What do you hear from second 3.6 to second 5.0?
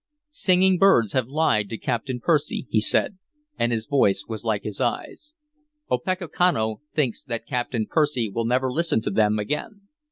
his voice was like his